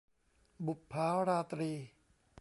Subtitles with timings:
[0.65, 1.71] บุปผาราตรี